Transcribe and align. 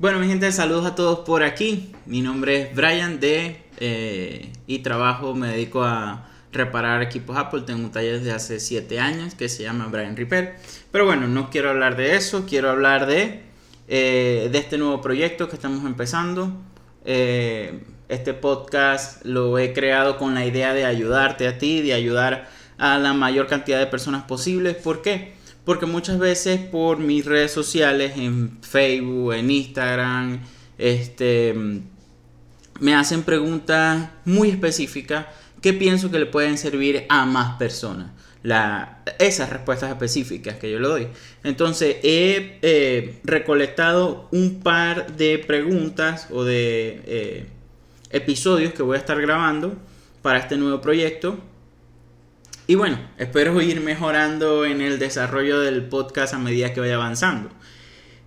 Bueno, 0.00 0.20
mi 0.20 0.28
gente, 0.28 0.52
saludos 0.52 0.86
a 0.86 0.94
todos 0.94 1.26
por 1.26 1.42
aquí. 1.42 1.92
Mi 2.06 2.22
nombre 2.22 2.62
es 2.62 2.76
Brian 2.76 3.18
de 3.18 3.64
eh, 3.80 4.52
y 4.68 4.78
trabajo, 4.78 5.34
me 5.34 5.48
dedico 5.48 5.82
a 5.82 6.28
reparar 6.52 7.02
equipos 7.02 7.36
Apple. 7.36 7.62
Tengo 7.62 7.82
un 7.82 7.90
taller 7.90 8.20
desde 8.20 8.30
hace 8.30 8.60
7 8.60 9.00
años 9.00 9.34
que 9.34 9.48
se 9.48 9.64
llama 9.64 9.88
Brian 9.90 10.16
Repair. 10.16 10.54
Pero 10.92 11.04
bueno, 11.04 11.26
no 11.26 11.50
quiero 11.50 11.70
hablar 11.70 11.96
de 11.96 12.14
eso, 12.14 12.46
quiero 12.46 12.70
hablar 12.70 13.06
de, 13.06 13.42
eh, 13.88 14.48
de 14.52 14.58
este 14.58 14.78
nuevo 14.78 15.00
proyecto 15.00 15.48
que 15.48 15.56
estamos 15.56 15.84
empezando. 15.84 16.52
Eh, 17.04 17.80
este 18.08 18.34
podcast 18.34 19.24
lo 19.24 19.58
he 19.58 19.72
creado 19.72 20.16
con 20.16 20.32
la 20.32 20.46
idea 20.46 20.74
de 20.74 20.84
ayudarte 20.84 21.48
a 21.48 21.58
ti, 21.58 21.82
de 21.82 21.94
ayudar 21.94 22.48
a 22.78 22.98
la 22.98 23.14
mayor 23.14 23.48
cantidad 23.48 23.80
de 23.80 23.86
personas 23.88 24.22
posibles. 24.22 24.76
¿Por 24.76 25.02
qué? 25.02 25.37
Porque 25.68 25.84
muchas 25.84 26.18
veces 26.18 26.60
por 26.60 26.96
mis 26.96 27.26
redes 27.26 27.52
sociales, 27.52 28.12
en 28.16 28.56
Facebook, 28.62 29.34
en 29.34 29.50
Instagram, 29.50 30.40
este, 30.78 31.54
me 32.80 32.94
hacen 32.94 33.22
preguntas 33.22 34.08
muy 34.24 34.48
específicas 34.48 35.26
que 35.60 35.74
pienso 35.74 36.10
que 36.10 36.20
le 36.20 36.24
pueden 36.24 36.56
servir 36.56 37.04
a 37.10 37.26
más 37.26 37.58
personas. 37.58 38.12
Esas 39.18 39.50
respuestas 39.50 39.90
específicas 39.90 40.56
que 40.56 40.70
yo 40.70 40.80
le 40.80 40.88
doy. 40.88 41.08
Entonces 41.44 41.96
he 42.02 42.58
eh, 42.62 43.20
recolectado 43.24 44.26
un 44.32 44.60
par 44.60 45.18
de 45.18 45.38
preguntas 45.38 46.28
o 46.30 46.44
de 46.44 47.02
eh, 47.04 47.46
episodios 48.08 48.72
que 48.72 48.82
voy 48.82 48.96
a 48.96 49.00
estar 49.00 49.20
grabando 49.20 49.76
para 50.22 50.38
este 50.38 50.56
nuevo 50.56 50.80
proyecto 50.80 51.38
y 52.68 52.74
bueno, 52.74 52.98
espero 53.16 53.58
ir 53.62 53.80
mejorando 53.80 54.66
en 54.66 54.82
el 54.82 54.98
desarrollo 54.98 55.58
del 55.60 55.88
podcast 55.88 56.34
a 56.34 56.38
medida 56.38 56.74
que 56.74 56.80
vaya 56.80 56.96
avanzando. 56.96 57.48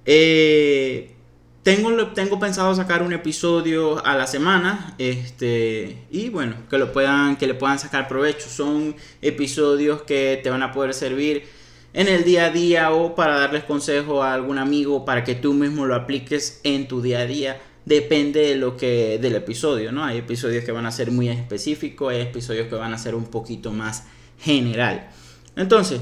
Eh, 0.03 1.13
tengo, 1.61 2.07
tengo 2.07 2.39
pensado 2.39 2.73
sacar 2.73 3.03
un 3.03 3.13
episodio 3.13 4.03
a 4.03 4.17
la 4.17 4.25
semana. 4.25 4.95
Este, 4.97 6.07
y 6.09 6.29
bueno, 6.29 6.55
que 6.71 6.79
lo 6.79 6.91
puedan, 6.91 7.37
que 7.37 7.45
le 7.45 7.53
puedan 7.53 7.77
sacar 7.77 8.07
provecho. 8.07 8.49
Son 8.49 8.95
episodios 9.21 10.01
que 10.01 10.39
te 10.41 10.49
van 10.49 10.63
a 10.63 10.71
poder 10.71 10.95
servir 10.95 11.43
en 11.93 12.07
el 12.07 12.23
día 12.23 12.45
a 12.45 12.49
día 12.49 12.91
o 12.93 13.13
para 13.13 13.37
darles 13.37 13.63
consejo 13.65 14.23
a 14.23 14.33
algún 14.33 14.57
amigo 14.57 15.05
para 15.05 15.23
que 15.23 15.35
tú 15.35 15.53
mismo 15.53 15.85
lo 15.85 15.93
apliques 15.93 16.61
en 16.63 16.87
tu 16.87 17.03
día 17.03 17.19
a 17.19 17.25
día 17.27 17.61
depende 17.85 18.41
de 18.41 18.55
lo 18.55 18.75
que 18.77 19.19
del 19.19 19.35
episodio, 19.35 19.91
¿no? 19.91 20.03
Hay 20.03 20.19
episodios 20.19 20.63
que 20.63 20.71
van 20.71 20.85
a 20.85 20.91
ser 20.91 21.11
muy 21.11 21.29
específicos, 21.29 22.13
hay 22.13 22.21
episodios 22.21 22.67
que 22.67 22.75
van 22.75 22.93
a 22.93 22.97
ser 22.97 23.15
un 23.15 23.25
poquito 23.25 23.71
más 23.71 24.05
general. 24.41 25.09
Entonces, 25.55 26.01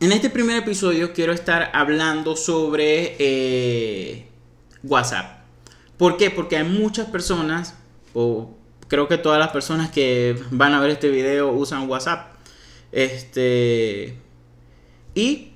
en 0.00 0.12
este 0.12 0.28
primer 0.28 0.58
episodio 0.58 1.12
quiero 1.12 1.32
estar 1.32 1.70
hablando 1.72 2.36
sobre 2.36 3.16
eh, 3.18 4.26
WhatsApp. 4.82 5.38
¿Por 5.96 6.16
qué? 6.16 6.30
Porque 6.30 6.56
hay 6.56 6.64
muchas 6.64 7.06
personas, 7.08 7.74
o 8.12 8.50
creo 8.88 9.08
que 9.08 9.16
todas 9.16 9.38
las 9.38 9.48
personas 9.48 9.90
que 9.90 10.38
van 10.50 10.74
a 10.74 10.80
ver 10.80 10.90
este 10.90 11.08
video 11.08 11.52
usan 11.52 11.88
WhatsApp. 11.88 12.34
Este. 12.92 14.18
Y 15.14 15.52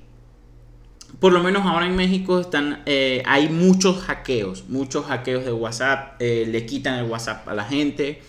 por 1.21 1.33
lo 1.33 1.43
menos 1.43 1.67
ahora 1.67 1.87
en 1.87 1.97
México 1.97 2.41
están, 2.41 2.83
eh, 2.87 3.23
hay 3.27 3.49
muchos 3.49 3.99
hackeos, 3.99 4.69
muchos 4.69 5.07
hackeos 5.07 5.45
de 5.45 5.53
WhatsApp, 5.53 6.15
eh, 6.21 6.47
le 6.49 6.65
quitan 6.65 6.95
el 7.01 7.11
WhatsApp 7.11 7.47
a 7.49 7.55
la 7.55 7.65
gente. 7.65 8.23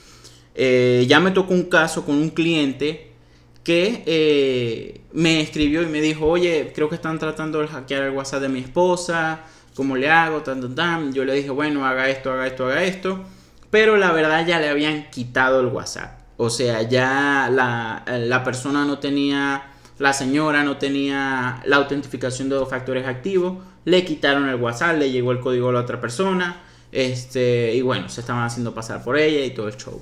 ya 1.07 1.21
me 1.21 1.31
tocó 1.31 1.53
un 1.53 1.69
caso 1.69 2.03
con 2.03 2.15
un 2.15 2.31
cliente 2.31 3.08
que 3.63 4.03
eh, 4.05 5.01
me 5.13 5.41
escribió 5.41 5.81
y 5.83 5.87
me 5.87 6.01
dijo, 6.01 6.25
oye, 6.27 6.71
creo 6.73 6.89
que 6.89 6.95
están 6.95 7.19
tratando 7.19 7.59
de 7.59 7.67
hackear 7.67 8.03
el 8.03 8.11
WhatsApp 8.11 8.41
de 8.41 8.49
mi 8.49 8.59
esposa, 8.59 9.41
¿cómo 9.75 9.95
le 9.95 10.09
hago? 10.09 10.41
Tan, 10.41 10.73
tan, 10.75 11.13
Yo 11.13 11.25
le 11.25 11.33
dije, 11.33 11.49
bueno, 11.49 11.85
haga 11.85 12.09
esto, 12.09 12.31
haga 12.31 12.47
esto, 12.47 12.65
haga 12.65 12.83
esto. 12.83 13.23
Pero 13.69 13.97
la 13.97 14.11
verdad 14.11 14.45
ya 14.45 14.59
le 14.59 14.69
habían 14.69 15.09
quitado 15.11 15.59
el 15.59 15.67
WhatsApp. 15.67 16.19
O 16.37 16.49
sea, 16.49 16.81
ya 16.83 17.49
la, 17.51 18.03
la 18.07 18.43
persona 18.43 18.85
no 18.85 18.99
tenía, 18.99 19.71
la 19.99 20.13
señora 20.13 20.63
no 20.63 20.77
tenía 20.77 21.61
la 21.65 21.75
autentificación 21.75 22.49
de 22.49 22.55
dos 22.55 22.69
factores 22.69 23.05
activos. 23.05 23.57
Le 23.85 24.05
quitaron 24.05 24.49
el 24.49 24.55
WhatsApp, 24.55 24.97
le 24.97 25.11
llegó 25.11 25.31
el 25.31 25.39
código 25.39 25.69
a 25.69 25.73
la 25.73 25.81
otra 25.81 25.99
persona. 26.01 26.63
Este, 26.91 27.75
y 27.75 27.81
bueno, 27.81 28.09
se 28.09 28.21
estaban 28.21 28.43
haciendo 28.43 28.73
pasar 28.73 29.03
por 29.03 29.17
ella 29.17 29.45
y 29.45 29.51
todo 29.51 29.67
el 29.67 29.75
show. 29.77 30.01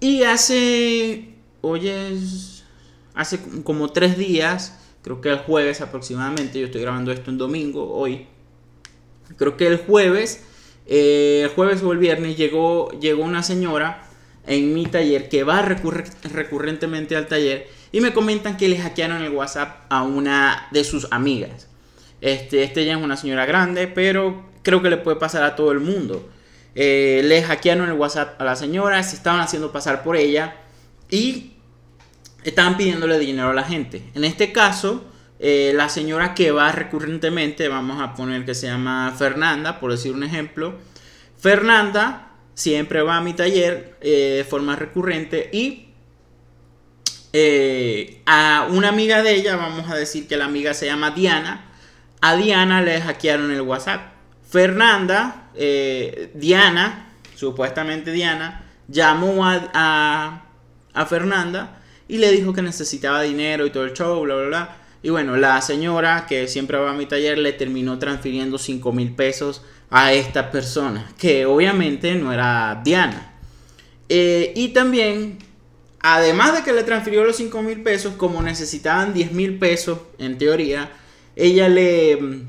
Y 0.00 0.24
hace, 0.24 1.34
oye, 1.60 2.18
hace 3.16 3.40
como 3.64 3.90
tres 3.90 4.16
días, 4.16 4.78
creo 5.02 5.20
que 5.20 5.30
el 5.30 5.38
jueves 5.38 5.80
aproximadamente, 5.80 6.60
yo 6.60 6.66
estoy 6.66 6.82
grabando 6.82 7.10
esto 7.10 7.30
en 7.30 7.38
domingo, 7.38 7.92
hoy, 7.92 8.26
creo 9.36 9.56
que 9.56 9.66
el 9.66 9.78
jueves, 9.78 10.44
eh, 10.86 11.40
el 11.44 11.48
jueves 11.48 11.82
o 11.82 11.92
el 11.92 11.98
viernes 11.98 12.36
llegó, 12.36 12.90
llegó 13.00 13.24
una 13.24 13.42
señora 13.42 14.06
en 14.46 14.74
mi 14.74 14.86
taller 14.86 15.28
que 15.28 15.42
va 15.42 15.62
recurrentemente 15.62 17.16
al 17.16 17.26
taller 17.26 17.66
y 17.90 18.00
me 18.00 18.12
comentan 18.12 18.56
que 18.56 18.68
le 18.68 18.78
hackearon 18.78 19.22
el 19.22 19.32
WhatsApp 19.32 19.86
a 19.88 20.02
una 20.02 20.68
de 20.70 20.84
sus 20.84 21.08
amigas. 21.10 21.68
Este, 22.20 22.62
este 22.62 22.84
ya 22.84 22.96
es 22.96 23.02
una 23.02 23.16
señora 23.16 23.46
grande, 23.46 23.88
pero 23.88 24.44
creo 24.62 24.82
que 24.82 24.90
le 24.90 24.98
puede 24.98 25.16
pasar 25.16 25.42
a 25.42 25.56
todo 25.56 25.72
el 25.72 25.80
mundo. 25.80 26.28
Eh, 26.74 27.22
le 27.24 27.42
hackearon 27.42 27.88
el 27.88 27.94
WhatsApp 27.94 28.40
a 28.40 28.44
la 28.44 28.54
señora, 28.54 29.02
se 29.02 29.16
estaban 29.16 29.40
haciendo 29.40 29.72
pasar 29.72 30.02
por 30.04 30.16
ella 30.16 30.56
y 31.10 31.55
estaban 32.50 32.76
pidiéndole 32.76 33.18
dinero 33.18 33.50
a 33.50 33.54
la 33.54 33.64
gente. 33.64 34.02
En 34.14 34.24
este 34.24 34.52
caso, 34.52 35.04
eh, 35.38 35.72
la 35.74 35.88
señora 35.88 36.32
que 36.32 36.52
va 36.52 36.70
recurrentemente, 36.72 37.68
vamos 37.68 38.00
a 38.00 38.14
poner 38.14 38.44
que 38.44 38.54
se 38.54 38.68
llama 38.68 39.12
Fernanda, 39.18 39.80
por 39.80 39.90
decir 39.90 40.12
un 40.12 40.22
ejemplo. 40.22 40.74
Fernanda 41.38 42.30
siempre 42.54 43.02
va 43.02 43.16
a 43.16 43.20
mi 43.20 43.34
taller 43.34 43.96
eh, 44.00 44.34
de 44.38 44.44
forma 44.44 44.76
recurrente 44.76 45.50
y 45.52 45.88
eh, 47.32 48.22
a 48.26 48.68
una 48.70 48.88
amiga 48.88 49.22
de 49.22 49.34
ella, 49.34 49.56
vamos 49.56 49.90
a 49.90 49.96
decir 49.96 50.26
que 50.28 50.36
la 50.36 50.46
amiga 50.46 50.72
se 50.72 50.86
llama 50.86 51.10
Diana, 51.10 51.66
a 52.20 52.36
Diana 52.36 52.80
le 52.80 53.00
hackearon 53.00 53.50
el 53.50 53.60
WhatsApp. 53.60 54.12
Fernanda, 54.48 55.50
Diana, 56.34 57.08
supuestamente 57.34 58.12
Diana, 58.12 58.64
llamó 58.88 59.44
a, 59.44 60.44
a 60.94 61.06
Fernanda 61.06 61.82
y 62.08 62.18
le 62.18 62.30
dijo 62.30 62.52
que 62.52 62.62
necesitaba 62.62 63.22
dinero 63.22 63.66
y 63.66 63.70
todo 63.70 63.84
el 63.84 63.92
show, 63.92 64.22
bla, 64.22 64.34
bla, 64.36 64.46
bla. 64.46 64.76
Y 65.02 65.10
bueno, 65.10 65.36
la 65.36 65.60
señora 65.60 66.26
que 66.26 66.48
siempre 66.48 66.78
va 66.78 66.90
a 66.90 66.94
mi 66.94 67.06
taller 67.06 67.38
le 67.38 67.52
terminó 67.52 67.98
transfiriendo 67.98 68.58
5 68.58 68.92
mil 68.92 69.12
pesos 69.12 69.62
a 69.90 70.12
esta 70.12 70.50
persona, 70.50 71.12
que 71.18 71.46
obviamente 71.46 72.14
no 72.14 72.32
era 72.32 72.80
Diana. 72.84 73.34
Eh, 74.08 74.52
y 74.56 74.68
también, 74.68 75.38
además 76.00 76.54
de 76.54 76.62
que 76.62 76.72
le 76.72 76.82
transfirió 76.82 77.24
los 77.24 77.36
5 77.36 77.62
mil 77.62 77.82
pesos, 77.82 78.14
como 78.14 78.42
necesitaban 78.42 79.14
10 79.14 79.32
mil 79.32 79.58
pesos, 79.58 79.98
en 80.18 80.38
teoría, 80.38 80.90
ella 81.36 81.68
le 81.68 82.16
mm, 82.16 82.46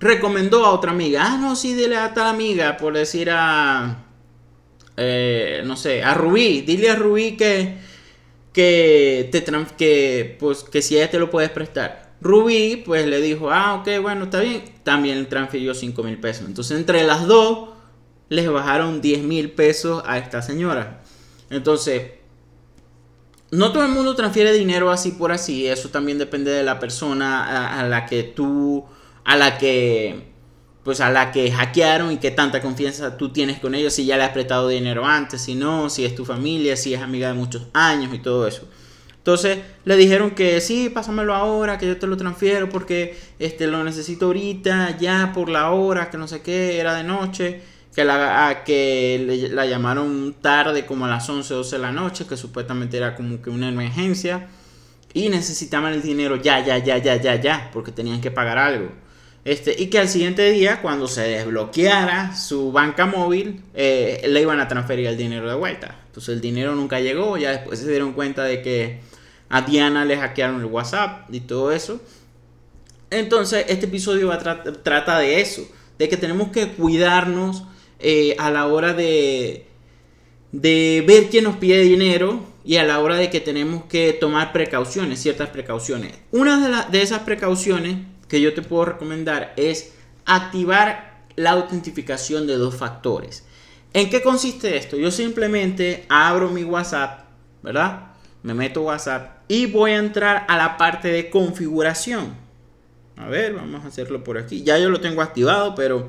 recomendó 0.00 0.64
a 0.64 0.72
otra 0.72 0.90
amiga, 0.90 1.22
ah, 1.24 1.38
no, 1.38 1.56
sí, 1.56 1.74
dile 1.74 1.96
a 1.96 2.12
tal 2.12 2.28
amiga, 2.28 2.76
por 2.76 2.94
decir 2.94 3.30
a, 3.30 4.04
eh, 4.96 5.62
no 5.64 5.76
sé, 5.76 6.02
a 6.02 6.14
Rubí, 6.14 6.62
dile 6.62 6.90
a 6.90 6.96
Rubí 6.96 7.36
que 7.36 7.89
que, 8.52 9.28
te 9.32 9.44
que, 9.76 10.36
pues, 10.38 10.64
que 10.64 10.82
si 10.82 10.96
ella 10.96 11.10
te 11.10 11.18
lo 11.18 11.30
puedes 11.30 11.50
prestar. 11.50 12.10
Rubí 12.20 12.82
pues 12.84 13.06
le 13.06 13.20
dijo, 13.20 13.50
ah, 13.50 13.74
ok, 13.74 14.02
bueno, 14.02 14.24
está 14.24 14.40
bien. 14.40 14.64
También 14.82 15.28
transfirió 15.28 15.74
5 15.74 16.02
mil 16.02 16.18
pesos. 16.18 16.46
Entonces 16.46 16.76
entre 16.76 17.02
las 17.04 17.26
dos 17.26 17.70
les 18.28 18.50
bajaron 18.50 19.00
10 19.00 19.22
mil 19.22 19.52
pesos 19.52 20.02
a 20.06 20.18
esta 20.18 20.42
señora. 20.42 21.00
Entonces, 21.48 22.12
no 23.50 23.72
todo 23.72 23.84
el 23.84 23.90
mundo 23.90 24.14
transfiere 24.14 24.52
dinero 24.52 24.90
así 24.90 25.12
por 25.12 25.32
así. 25.32 25.66
Eso 25.66 25.88
también 25.88 26.18
depende 26.18 26.50
de 26.50 26.62
la 26.62 26.78
persona 26.78 27.78
a 27.78 27.86
la 27.88 28.06
que 28.06 28.22
tú, 28.22 28.84
a 29.24 29.36
la 29.36 29.58
que 29.58 30.29
pues 30.84 31.00
a 31.00 31.10
la 31.10 31.30
que 31.30 31.50
hackearon 31.50 32.12
y 32.12 32.16
qué 32.18 32.30
tanta 32.30 32.62
confianza 32.62 33.16
tú 33.16 33.30
tienes 33.30 33.58
con 33.58 33.74
ellos, 33.74 33.92
si 33.92 34.06
ya 34.06 34.16
le 34.16 34.24
has 34.24 34.30
prestado 34.30 34.68
dinero 34.68 35.04
antes, 35.04 35.42
si 35.42 35.54
no, 35.54 35.90
si 35.90 36.04
es 36.04 36.14
tu 36.14 36.24
familia, 36.24 36.76
si 36.76 36.94
es 36.94 37.02
amiga 37.02 37.28
de 37.28 37.34
muchos 37.34 37.66
años 37.72 38.14
y 38.14 38.18
todo 38.18 38.46
eso. 38.46 38.66
Entonces 39.18 39.58
le 39.84 39.96
dijeron 39.96 40.30
que 40.30 40.62
sí, 40.62 40.88
pásamelo 40.88 41.34
ahora, 41.34 41.76
que 41.76 41.86
yo 41.86 41.98
te 41.98 42.06
lo 42.06 42.16
transfiero 42.16 42.70
porque 42.70 43.18
este, 43.38 43.66
lo 43.66 43.84
necesito 43.84 44.26
ahorita, 44.26 44.96
ya 44.96 45.32
por 45.34 45.50
la 45.50 45.70
hora, 45.72 46.08
que 46.08 46.16
no 46.16 46.26
sé 46.26 46.40
qué, 46.40 46.80
era 46.80 46.94
de 46.94 47.04
noche, 47.04 47.60
que 47.94 48.04
la, 48.04 48.62
que 48.64 49.50
la 49.52 49.66
llamaron 49.66 50.34
tarde 50.40 50.86
como 50.86 51.04
a 51.04 51.08
las 51.08 51.28
11, 51.28 51.52
12 51.52 51.76
de 51.76 51.82
la 51.82 51.92
noche, 51.92 52.26
que 52.26 52.38
supuestamente 52.38 52.96
era 52.96 53.14
como 53.14 53.42
que 53.42 53.50
una 53.50 53.68
emergencia 53.68 54.48
y 55.12 55.28
necesitaban 55.28 55.92
el 55.92 56.02
dinero 56.02 56.36
ya, 56.36 56.64
ya, 56.64 56.78
ya, 56.78 56.96
ya, 56.98 57.16
ya, 57.16 57.34
ya, 57.36 57.70
porque 57.72 57.92
tenían 57.92 58.22
que 58.22 58.30
pagar 58.30 58.56
algo. 58.56 58.90
Este, 59.44 59.74
y 59.78 59.86
que 59.86 59.98
al 59.98 60.08
siguiente 60.08 60.50
día, 60.52 60.82
cuando 60.82 61.08
se 61.08 61.22
desbloqueara 61.22 62.36
su 62.36 62.72
banca 62.72 63.06
móvil, 63.06 63.62
eh, 63.74 64.22
le 64.28 64.42
iban 64.42 64.60
a 64.60 64.68
transferir 64.68 65.06
el 65.06 65.16
dinero 65.16 65.48
de 65.48 65.56
vuelta. 65.56 65.98
Entonces 66.06 66.34
el 66.34 66.40
dinero 66.40 66.74
nunca 66.74 67.00
llegó, 67.00 67.38
ya 67.38 67.52
después 67.52 67.78
se 67.78 67.88
dieron 67.88 68.12
cuenta 68.12 68.44
de 68.44 68.60
que 68.60 69.00
a 69.48 69.62
Diana 69.62 70.04
le 70.04 70.16
hackearon 70.16 70.60
el 70.60 70.66
WhatsApp 70.66 71.32
y 71.32 71.40
todo 71.40 71.72
eso. 71.72 72.00
Entonces 73.08 73.64
este 73.68 73.86
episodio 73.86 74.28
va 74.28 74.38
trata 74.38 75.18
de 75.18 75.40
eso, 75.40 75.66
de 75.98 76.08
que 76.08 76.16
tenemos 76.16 76.48
que 76.50 76.68
cuidarnos 76.68 77.64
eh, 77.98 78.36
a 78.38 78.50
la 78.50 78.66
hora 78.66 78.92
de, 78.92 79.66
de 80.52 81.02
ver 81.06 81.30
quién 81.30 81.44
nos 81.44 81.56
pide 81.56 81.80
dinero 81.80 82.44
y 82.64 82.76
a 82.76 82.84
la 82.84 83.00
hora 83.00 83.16
de 83.16 83.30
que 83.30 83.40
tenemos 83.40 83.84
que 83.84 84.12
tomar 84.12 84.52
precauciones, 84.52 85.20
ciertas 85.20 85.48
precauciones. 85.48 86.12
Una 86.30 86.84
de, 86.84 86.98
de 86.98 87.02
esas 87.02 87.20
precauciones 87.20 87.96
que 88.30 88.40
yo 88.40 88.54
te 88.54 88.62
puedo 88.62 88.86
recomendar 88.86 89.52
es 89.56 89.92
activar 90.24 91.24
la 91.34 91.50
autentificación 91.50 92.46
de 92.46 92.56
dos 92.56 92.76
factores. 92.76 93.44
¿En 93.92 94.08
qué 94.08 94.22
consiste 94.22 94.76
esto? 94.76 94.96
Yo 94.96 95.10
simplemente 95.10 96.06
abro 96.08 96.48
mi 96.48 96.62
WhatsApp, 96.62 97.24
¿verdad? 97.60 98.12
Me 98.44 98.54
meto 98.54 98.82
WhatsApp 98.82 99.42
y 99.48 99.66
voy 99.66 99.90
a 99.90 99.98
entrar 99.98 100.46
a 100.48 100.56
la 100.56 100.76
parte 100.76 101.08
de 101.08 101.28
configuración. 101.28 102.34
A 103.16 103.26
ver, 103.26 103.52
vamos 103.54 103.84
a 103.84 103.88
hacerlo 103.88 104.22
por 104.22 104.38
aquí. 104.38 104.62
Ya 104.62 104.78
yo 104.78 104.88
lo 104.90 105.00
tengo 105.00 105.22
activado, 105.22 105.74
pero 105.74 106.08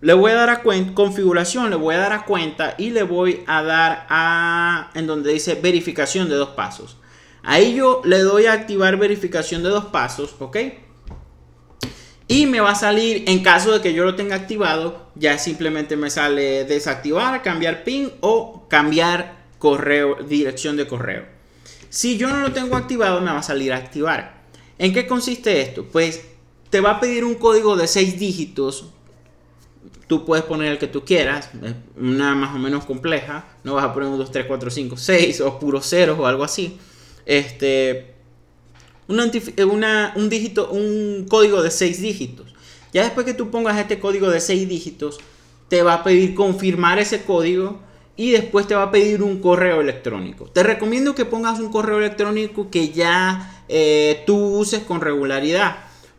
le 0.00 0.14
voy 0.14 0.30
a 0.30 0.36
dar 0.36 0.50
a 0.50 0.62
cuenta, 0.62 0.94
configuración, 0.94 1.68
le 1.68 1.76
voy 1.76 1.96
a 1.96 1.98
dar 1.98 2.12
a 2.12 2.24
cuenta 2.24 2.76
y 2.78 2.90
le 2.90 3.02
voy 3.02 3.42
a 3.48 3.62
dar 3.64 4.06
a, 4.08 4.90
en 4.94 5.08
donde 5.08 5.32
dice 5.32 5.56
verificación 5.56 6.28
de 6.28 6.36
dos 6.36 6.50
pasos. 6.50 6.96
Ahí 7.42 7.74
yo 7.74 8.02
le 8.04 8.20
doy 8.20 8.46
a 8.46 8.52
activar 8.52 8.96
verificación 8.96 9.64
de 9.64 9.70
dos 9.70 9.86
pasos, 9.86 10.36
¿ok? 10.38 10.56
Y 12.26 12.46
me 12.46 12.60
va 12.60 12.70
a 12.70 12.74
salir, 12.74 13.24
en 13.26 13.42
caso 13.42 13.72
de 13.72 13.80
que 13.80 13.92
yo 13.92 14.04
lo 14.04 14.14
tenga 14.14 14.34
activado, 14.34 15.10
ya 15.14 15.38
simplemente 15.38 15.96
me 15.96 16.08
sale 16.08 16.64
desactivar, 16.64 17.42
cambiar 17.42 17.84
PIN 17.84 18.10
o 18.20 18.66
cambiar 18.68 19.44
correo, 19.58 20.16
dirección 20.26 20.76
de 20.76 20.86
correo. 20.86 21.26
Si 21.90 22.16
yo 22.16 22.28
no 22.28 22.38
lo 22.40 22.52
tengo 22.52 22.76
activado, 22.76 23.20
me 23.20 23.30
va 23.30 23.38
a 23.38 23.42
salir 23.42 23.72
activar. 23.72 24.42
¿En 24.78 24.92
qué 24.92 25.06
consiste 25.06 25.60
esto? 25.60 25.84
Pues 25.84 26.22
te 26.70 26.80
va 26.80 26.92
a 26.92 27.00
pedir 27.00 27.24
un 27.24 27.34
código 27.34 27.76
de 27.76 27.86
6 27.86 28.18
dígitos. 28.18 28.86
Tú 30.06 30.24
puedes 30.24 30.44
poner 30.44 30.72
el 30.72 30.78
que 30.78 30.86
tú 30.86 31.04
quieras, 31.04 31.50
una 31.96 32.34
más 32.34 32.54
o 32.54 32.58
menos 32.58 32.84
compleja. 32.84 33.44
No 33.64 33.74
vas 33.74 33.84
a 33.84 33.94
poner 33.94 34.08
un 34.08 34.18
2, 34.18 34.30
3, 34.30 34.46
4, 34.46 34.70
5, 34.70 34.96
6 34.96 35.40
o 35.42 35.58
puro 35.58 35.80
ceros 35.80 36.18
o 36.18 36.26
algo 36.26 36.42
así. 36.42 36.78
Este, 37.26 38.13
eh, 39.08 39.64
un 39.64 40.28
dígito, 40.28 40.70
un 40.70 41.26
código 41.28 41.62
de 41.62 41.70
6 41.70 42.00
dígitos. 42.00 42.54
Ya 42.92 43.02
después 43.02 43.26
que 43.26 43.34
tú 43.34 43.50
pongas 43.50 43.78
este 43.78 43.98
código 43.98 44.30
de 44.30 44.40
6 44.40 44.68
dígitos, 44.68 45.18
te 45.68 45.82
va 45.82 45.94
a 45.94 46.04
pedir 46.04 46.34
confirmar 46.34 46.98
ese 46.98 47.22
código 47.24 47.80
y 48.16 48.30
después 48.30 48.66
te 48.66 48.74
va 48.74 48.84
a 48.84 48.90
pedir 48.90 49.22
un 49.22 49.40
correo 49.40 49.80
electrónico. 49.80 50.46
Te 50.46 50.62
recomiendo 50.62 51.14
que 51.14 51.24
pongas 51.24 51.58
un 51.58 51.70
correo 51.70 51.98
electrónico 51.98 52.70
que 52.70 52.90
ya 52.90 53.64
eh, 53.68 54.22
tú 54.26 54.36
uses 54.36 54.82
con 54.84 55.00
regularidad. 55.00 55.76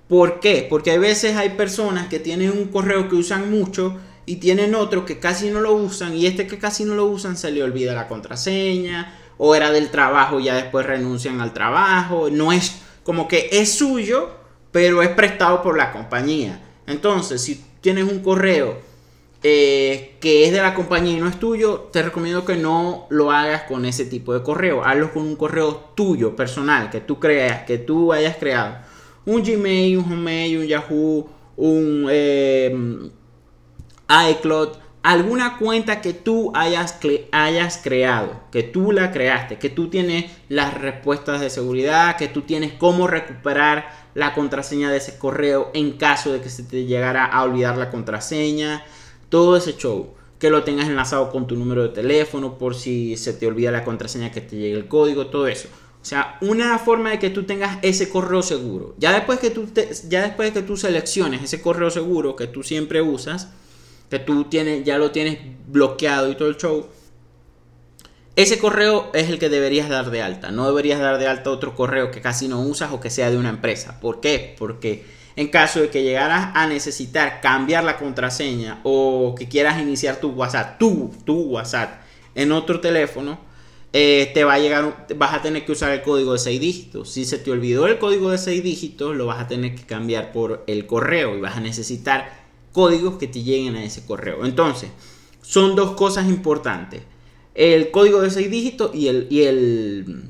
¿Por 0.10 0.40
qué? 0.40 0.68
Porque 0.70 0.92
a 0.92 1.00
veces 1.00 1.36
hay 1.36 1.52
personas 1.52 2.08
que 2.08 2.20
tienen 2.20 2.52
un 2.52 2.66
correo 2.66 3.10
que 3.10 3.16
usan 3.16 3.50
mucho 3.50 3.98
y 4.26 4.38
tienen 4.38 4.76
otro 4.76 5.06
que 5.06 5.20
casi 5.20 5.50
no 5.50 5.62
lo 5.62 5.74
usan 5.74 6.16
y 6.16 6.26
este 6.26 6.48
que 6.48 6.58
casi 6.58 6.84
no 6.84 6.96
lo 6.96 7.06
usan 7.06 7.38
se 7.38 7.52
le 7.52 7.64
olvida 7.64 7.94
la 7.94 8.08
contraseña 8.08 9.14
o 9.38 9.56
era 9.56 9.72
del 9.72 9.90
trabajo 9.90 10.40
y 10.40 10.46
ya 10.46 10.56
después 10.56 10.86
renuncian 10.86 11.42
al 11.42 11.54
trabajo. 11.54 12.30
No 12.32 12.52
es 12.52 12.82
como 13.04 13.28
que 13.28 13.50
es 13.52 13.74
suyo, 13.74 14.32
pero 14.72 15.02
es 15.02 15.10
prestado 15.10 15.62
por 15.62 15.78
la 15.78 15.92
compañía. 15.92 16.62
Entonces, 16.88 17.42
si 17.42 17.64
tienes 17.82 18.06
un 18.06 18.20
correo 18.20 18.78
eh, 19.44 20.16
que 20.20 20.46
es 20.46 20.52
de 20.52 20.62
la 20.62 20.74
compañía 20.74 21.18
y 21.18 21.20
no 21.20 21.28
es 21.28 21.40
tuyo, 21.40 21.90
te 21.92 22.02
recomiendo 22.02 22.46
que 22.46 22.56
no 22.56 23.06
lo 23.10 23.32
hagas 23.32 23.64
con 23.64 23.86
ese 23.86 24.06
tipo 24.06 24.34
de 24.34 24.42
correo. 24.42 24.84
Hazlo 24.84 25.14
con 25.14 25.24
un 25.24 25.36
correo 25.36 25.92
tuyo, 25.96 26.36
personal, 26.36 26.90
que 26.90 27.02
tú 27.02 27.20
creas, 27.20 27.64
que 27.64 27.78
tú 27.78 28.12
hayas 28.12 28.38
creado. 28.38 28.78
Un 29.26 29.44
Gmail, 29.44 29.98
un 29.98 30.04
Hotmail, 30.04 30.58
un 30.58 30.66
Yahoo, 30.66 31.30
un 31.58 32.08
eh, 32.10 33.10
iCloud 34.31 34.70
alguna 35.06 35.60
cuenta 35.60 36.02
que 36.02 36.13
tú 36.13 36.52
hayas, 36.56 36.98
hayas 37.31 37.78
creado, 37.78 38.42
que 38.52 38.63
tú 38.63 38.92
la 38.92 39.12
creaste, 39.12 39.60
que 39.60 39.69
tú 39.69 39.88
tienes 39.88 40.31
las 40.50 40.74
respuestas 40.74 41.42
de 41.42 41.52
seguridad, 41.52 42.18
que 42.18 42.28
tú 42.28 42.42
tienes 42.42 42.74
cómo 42.74 43.06
recuperar 43.06 43.88
la 44.16 44.34
contraseña 44.34 44.90
de 44.90 44.98
ese 44.98 45.19
correo 45.19 45.69
en 45.75 45.92
caso 45.92 46.34
de 46.34 46.42
que 46.42 46.50
se 46.50 46.63
te 46.63 46.86
llegara 46.86 47.24
a 47.24 47.44
olvidar 47.44 47.78
la 47.78 47.92
contraseña, 47.92 48.84
todo 49.30 49.56
ese 49.57 49.78
show. 49.78 50.16
Que 50.40 50.50
lo 50.50 50.63
tengas 50.63 50.90
enlazado 50.90 51.31
con 51.31 51.46
tu 51.46 51.56
número 51.56 51.84
de 51.84 51.90
teléfono 51.90 52.57
por 52.57 52.74
si 52.74 53.16
se 53.16 53.34
te 53.34 53.46
olvida 53.46 53.69
la 53.69 53.86
contraseña 53.86 54.31
que 54.31 54.42
te 54.42 54.56
llegue 54.56 54.75
el 54.75 54.88
código, 54.88 55.28
todo 55.28 55.46
eso. 55.46 55.69
O 56.02 56.06
sea, 56.06 56.40
una 56.42 56.80
forma 56.80 57.12
de 57.12 57.19
que 57.19 57.30
tú 57.30 57.44
tengas 57.44 57.78
ese 57.84 58.10
correo 58.10 58.42
seguro. 58.42 58.96
Ya 58.98 59.13
después 59.13 59.38
que 59.38 59.52
tú, 59.52 59.68
ya 60.10 60.24
después 60.24 60.52
que 60.52 60.63
tú 60.63 60.78
selecciones 60.78 61.44
ese 61.44 61.62
correo 61.62 61.92
seguro 61.92 62.36
que 62.36 62.48
tú 62.48 62.63
siempre 62.63 63.04
usas, 63.04 63.52
que 64.10 64.19
tú 64.19 64.46
tienes, 64.46 64.84
ya 64.84 64.98
lo 64.98 65.12
tienes 65.12 65.40
bloqueado 65.68 66.31
y 66.31 66.36
todo 66.36 66.50
el 66.50 66.57
show, 66.57 66.88
ese 68.36 68.60
correo 68.60 69.12
es 69.13 69.30
el 69.30 69.40
que 69.40 69.50
deberías 69.50 69.88
dar 69.88 70.12
de 70.12 70.22
alta. 70.22 70.52
No 70.52 70.68
deberías 70.68 71.00
dar 71.00 71.18
de 71.18 71.28
alta 71.28 71.50
otro 71.50 71.74
correo 71.74 72.12
que 72.12 72.22
casi 72.22 72.48
no 72.48 72.60
usas 72.62 72.92
o 72.92 73.00
que 73.00 73.10
sea 73.10 73.31
de 73.31 73.38
una 73.38 73.50
empresa. 73.50 74.00
¿Por 74.02 74.19
qué? 74.19 74.56
Porque 74.57 75.06
en 75.38 75.48
caso 75.48 75.81
de 75.81 75.90
que 75.90 76.04
llegaras 76.04 76.52
a 76.54 76.68
necesitar 76.68 77.40
cambiar 77.42 77.84
la 77.84 77.98
contraseña 77.98 78.81
o 78.84 79.36
que 79.38 79.48
quieras 79.48 79.81
iniciar 79.81 80.18
tu 80.18 80.31
WhatsApp, 80.31 80.78
tu, 80.78 81.13
tu 81.25 81.44
WhatsApp 81.44 82.02
en 82.36 82.52
otro 82.52 82.81
teléfono, 82.81 83.40
eh, 83.94 84.31
te 84.34 84.44
va 84.44 84.56
a 84.56 84.60
llegar, 84.60 85.07
vas 85.16 85.34
a 85.34 85.42
tener 85.42 85.63
que 85.63 85.72
usar 85.72 85.92
el 85.92 86.02
código 86.02 86.34
de 86.34 86.40
6 86.40 86.60
dígitos. 86.60 87.10
Si 87.10 87.24
se 87.24 87.38
te 87.38 87.52
olvidó 87.52 87.88
el 87.88 87.98
código 87.98 88.31
de 88.31 88.38
6 88.38 88.62
dígitos, 88.62 89.16
lo 89.16 89.25
vas 89.25 89.40
a 89.40 89.48
tener 89.48 89.75
que 89.75 89.84
cambiar 89.84 90.34
por 90.34 90.66
el 90.68 90.86
correo 90.86 91.38
y 91.38 91.40
vas 91.40 91.56
a 91.56 91.62
necesitar 91.62 92.44
códigos 92.75 93.16
que 93.16 93.27
te 93.27 93.42
lleguen 93.42 93.77
a 93.77 93.86
ese 93.86 94.06
correo. 94.06 94.44
Entonces, 94.45 94.89
son 95.42 95.77
dos 95.77 95.92
cosas 95.92 96.27
importantes. 96.27 97.04
El 97.54 97.89
código 97.89 98.22
de 98.22 98.30
6 98.30 98.51
dígitos 98.51 98.94
y 98.94 99.07
el, 99.07 99.27
y 99.30 99.44
el 99.44 100.25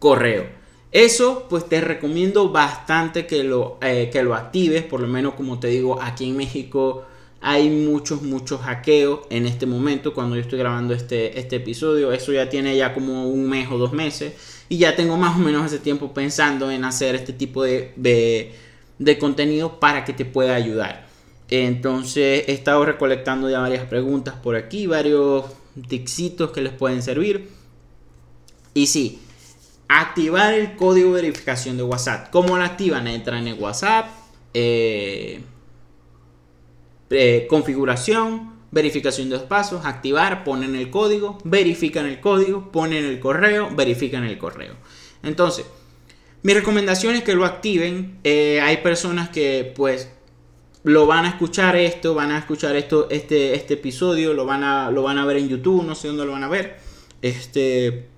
correo. 0.00 0.48
Eso 0.90 1.46
pues 1.48 1.68
te 1.68 1.80
recomiendo 1.80 2.50
bastante 2.50 3.28
que 3.28 3.44
lo, 3.44 3.78
eh, 3.80 4.10
que 4.12 4.24
lo 4.24 4.34
actives, 4.34 4.82
por 4.82 5.00
lo 5.00 5.06
menos 5.06 5.34
como 5.34 5.60
te 5.60 5.68
digo, 5.68 6.02
aquí 6.02 6.28
en 6.28 6.36
México 6.36 7.04
hay 7.40 7.70
muchos, 7.70 8.22
muchos 8.22 8.60
hackeos 8.62 9.20
en 9.30 9.46
este 9.46 9.66
momento 9.66 10.12
cuando 10.12 10.34
yo 10.34 10.42
estoy 10.42 10.58
grabando 10.58 10.94
este, 10.94 11.38
este 11.38 11.56
episodio. 11.56 12.10
Eso 12.10 12.32
ya 12.32 12.48
tiene 12.48 12.76
ya 12.76 12.92
como 12.92 13.28
un 13.28 13.48
mes 13.48 13.68
o 13.70 13.78
dos 13.78 13.92
meses 13.92 14.64
y 14.68 14.78
ya 14.78 14.96
tengo 14.96 15.16
más 15.16 15.36
o 15.36 15.38
menos 15.38 15.64
ese 15.64 15.78
tiempo 15.78 16.12
pensando 16.12 16.72
en 16.72 16.84
hacer 16.84 17.14
este 17.14 17.32
tipo 17.32 17.62
de, 17.62 17.92
de, 17.94 18.52
de 18.98 19.16
contenido 19.16 19.78
para 19.78 20.04
que 20.04 20.12
te 20.12 20.24
pueda 20.24 20.56
ayudar. 20.56 21.09
Entonces 21.50 22.44
he 22.46 22.52
estado 22.52 22.84
recolectando 22.84 23.50
ya 23.50 23.58
varias 23.58 23.84
preguntas 23.86 24.34
por 24.34 24.54
aquí, 24.54 24.86
varios 24.86 25.46
tixitos 25.88 26.52
que 26.52 26.62
les 26.62 26.72
pueden 26.72 27.02
servir. 27.02 27.48
Y 28.72 28.86
sí, 28.86 29.20
activar 29.88 30.54
el 30.54 30.76
código 30.76 31.14
de 31.14 31.22
verificación 31.22 31.76
de 31.76 31.82
WhatsApp. 31.82 32.30
¿Cómo 32.30 32.56
lo 32.56 32.62
activan? 32.62 33.08
Entran 33.08 33.48
en 33.48 33.60
WhatsApp, 33.60 34.06
eh, 34.54 35.40
eh, 37.10 37.46
configuración, 37.50 38.54
verificación 38.70 39.28
de 39.28 39.36
dos 39.36 39.46
pasos, 39.46 39.84
activar, 39.84 40.44
ponen 40.44 40.76
el 40.76 40.90
código, 40.90 41.38
verifican 41.42 42.06
el 42.06 42.20
código, 42.20 42.70
ponen 42.70 43.04
el 43.04 43.18
correo, 43.18 43.68
verifican 43.74 44.22
el 44.22 44.38
correo. 44.38 44.74
Entonces, 45.24 45.66
mi 46.42 46.54
recomendación 46.54 47.16
es 47.16 47.24
que 47.24 47.34
lo 47.34 47.44
activen. 47.44 48.18
Eh, 48.22 48.60
hay 48.62 48.78
personas 48.78 49.30
que 49.30 49.72
pues 49.74 50.08
lo 50.82 51.06
van 51.06 51.24
a 51.24 51.28
escuchar 51.30 51.76
esto, 51.76 52.14
van 52.14 52.30
a 52.30 52.38
escuchar 52.38 52.76
esto, 52.76 53.08
este, 53.10 53.54
este 53.54 53.74
episodio, 53.74 54.32
lo 54.32 54.46
van, 54.46 54.64
a, 54.64 54.90
lo 54.90 55.02
van 55.02 55.18
a 55.18 55.26
ver 55.26 55.36
en 55.36 55.48
YouTube, 55.48 55.84
no 55.84 55.94
sé 55.94 56.08
dónde 56.08 56.24
lo 56.24 56.32
van 56.32 56.44
a 56.44 56.48
ver. 56.48 56.78
Este, 57.20 58.08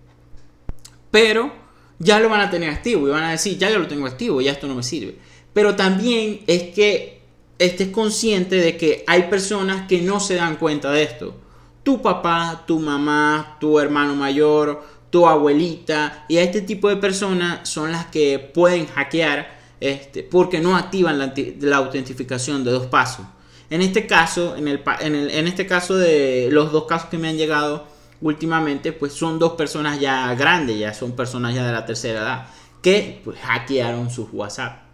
pero 1.11 1.53
ya 1.99 2.21
lo 2.21 2.29
van 2.29 2.41
a 2.41 2.51
tener 2.51 2.71
activo 2.71 3.07
y 3.07 3.11
van 3.11 3.25
a 3.25 3.31
decir, 3.33 3.59
ya 3.59 3.71
yo 3.71 3.79
lo 3.79 3.89
tengo 3.89 4.07
activo, 4.07 4.41
ya 4.41 4.53
esto 4.53 4.67
no 4.67 4.75
me 4.75 4.83
sirve. 4.83 5.17
Pero 5.53 5.77
también 5.77 6.41
es 6.47 6.75
que 6.75 7.23
estés 7.59 7.89
consciente 7.89 8.57
de 8.57 8.77
que 8.77 9.05
hay 9.07 9.25
personas 9.25 9.87
que 9.87 10.01
no 10.01 10.21
se 10.21 10.37
dan 10.37 10.57
cuenta 10.57 10.91
de 10.91 11.03
esto. 11.03 11.35
Tu 11.83 12.01
papá, 12.01 12.65
tu 12.67 12.79
mamá, 12.79 13.57
tu 13.61 13.79
hermano 13.79 14.15
mayor, 14.15 14.83
tu 15.11 15.27
abuelita 15.27 16.25
y 16.29 16.39
a 16.39 16.43
este 16.43 16.63
tipo 16.63 16.89
de 16.89 16.97
personas 16.97 17.69
son 17.69 17.93
las 17.93 18.07
que 18.07 18.39
pueden 18.39 18.87
hackear 18.87 19.62
este, 19.83 20.23
porque 20.23 20.61
no 20.61 20.77
activan 20.77 21.19
la, 21.19 21.77
autentificación 21.77 22.63
de 22.63 22.71
dos 22.71 22.87
pasos. 22.87 23.27
En 23.69 23.83
este 23.83 24.07
caso, 24.07 24.55
en, 24.55 24.69
el, 24.69 24.81
en, 25.01 25.49
este 25.49 25.67
caso 25.67 25.97
de 25.97 26.51
los 26.53 26.71
dos 26.71 26.85
casos 26.85 27.09
que 27.09 27.19
me 27.19 27.29
han 27.29 27.37
llegado 27.37 27.89
últimamente, 28.21 28.93
pues 28.93 29.13
son 29.13 29.41
dos 29.41 29.55
personas 29.55 29.99
ya 29.99 30.33
grandes, 30.37 30.79
ya 30.79 30.95
son 30.95 31.17
personas 31.17 31.57
ya 31.57 31.67
de 31.67 31.73
la 31.73 31.85
tercera 31.85 32.21
edad, 32.21 32.47
que 32.81 33.23
pues, 33.25 33.37
hackearon 33.41 34.09
sus 34.09 34.29
WhatsApp. 34.33 34.85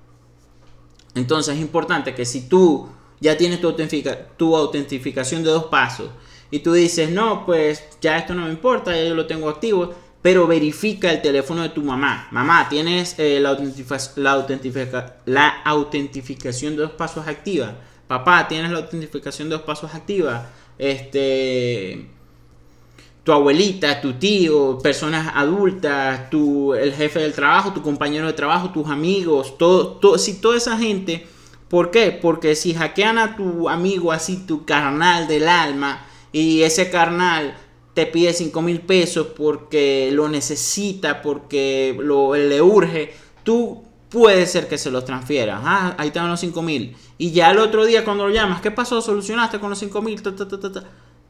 Entonces 1.14 1.56
es 1.56 1.60
importante 1.60 2.14
que 2.14 2.24
si 2.24 2.48
tú 2.48 2.88
ya 3.20 3.36
tienes 3.36 3.60
tu, 3.60 3.76
tu 4.38 4.56
autentificación 4.56 5.44
de 5.44 5.50
dos 5.50 5.64
pasos 5.64 6.08
y 6.50 6.60
tú 6.60 6.72
dices, 6.72 7.10
no, 7.10 7.44
pues 7.44 7.84
ya 8.00 8.16
esto 8.16 8.34
no 8.34 8.46
me 8.46 8.50
importa, 8.50 8.96
ya 8.96 9.04
yo 9.04 9.14
lo 9.14 9.26
tengo 9.26 9.50
activo, 9.50 9.92
pero 10.22 10.46
verifica 10.46 11.10
el 11.10 11.22
teléfono 11.22 11.62
de 11.62 11.68
tu 11.68 11.82
mamá. 11.82 12.28
Mamá, 12.30 12.68
¿tienes 12.68 13.14
eh, 13.18 13.38
la, 13.40 13.56
la, 15.26 15.48
autentificación 15.64 16.76
de 16.76 16.82
dos 16.82 16.92
pasos 16.92 17.26
activa? 17.26 17.74
papá, 18.08 18.48
tienes 18.48 18.72
la 18.72 18.78
autentificación 18.78 19.48
de 19.48 19.56
dos 19.56 19.64
pasos 19.64 19.94
activa, 19.94 20.46
este, 20.78 22.08
tu 23.22 23.32
abuelita, 23.32 24.00
tu 24.00 24.14
tío, 24.14 24.78
personas 24.78 25.30
adultas, 25.34 26.30
tu, 26.30 26.74
el 26.74 26.94
jefe 26.94 27.20
del 27.20 27.34
trabajo, 27.34 27.72
tu 27.72 27.82
compañero 27.82 28.26
de 28.26 28.32
trabajo, 28.32 28.70
tus 28.70 28.88
amigos, 28.88 29.58
todo, 29.58 29.88
todo, 29.98 30.18
si 30.18 30.40
toda 30.40 30.56
esa 30.56 30.78
gente, 30.78 31.26
¿por 31.68 31.90
qué? 31.90 32.10
Porque 32.10 32.56
si 32.56 32.74
hackean 32.74 33.18
a 33.18 33.36
tu 33.36 33.68
amigo 33.68 34.10
así, 34.10 34.38
tu 34.46 34.64
carnal 34.64 35.28
del 35.28 35.46
alma, 35.46 36.06
y 36.32 36.62
ese 36.62 36.90
carnal 36.90 37.56
te 37.98 38.06
pide 38.06 38.32
5 38.32 38.62
mil 38.62 38.80
pesos 38.82 39.26
porque 39.36 40.10
lo 40.12 40.28
necesita, 40.28 41.20
porque 41.20 41.98
lo, 41.98 42.36
le 42.36 42.62
urge, 42.62 43.12
tú 43.42 43.82
puede 44.08 44.46
ser 44.46 44.68
que 44.68 44.78
se 44.78 44.92
los 44.92 45.04
transfiera. 45.04 45.60
Ah, 45.64 45.96
ahí 45.98 46.06
están 46.06 46.28
los 46.28 46.38
5 46.38 46.62
mil. 46.62 46.96
Y 47.18 47.32
ya 47.32 47.50
el 47.50 47.58
otro 47.58 47.84
día 47.84 48.04
cuando 48.04 48.28
lo 48.28 48.32
llamas, 48.32 48.60
¿qué 48.60 48.70
pasó? 48.70 49.02
¿Solucionaste 49.02 49.58
con 49.58 49.70
los 49.70 49.80
5 49.80 50.00
mil? 50.00 50.22